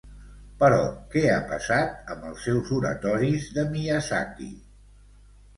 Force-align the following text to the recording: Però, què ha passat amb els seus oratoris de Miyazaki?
Però, 0.61 0.79
què 1.15 1.21
ha 1.33 1.43
passat 1.51 2.09
amb 2.15 2.25
els 2.31 2.47
seus 2.47 2.71
oratoris 2.79 3.47
de 3.59 3.67
Miyazaki? 3.77 4.51